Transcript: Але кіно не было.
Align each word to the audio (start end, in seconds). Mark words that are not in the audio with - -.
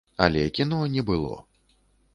Але 0.27 0.45
кіно 0.59 0.79
не 0.95 1.05
было. 1.11 1.39